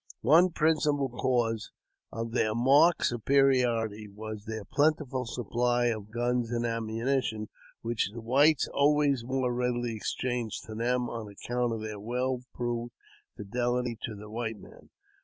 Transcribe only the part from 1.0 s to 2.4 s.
cause of